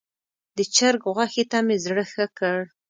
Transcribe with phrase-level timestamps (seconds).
[0.57, 2.57] د چرګ غوښې ته مې زړه ښه کړ.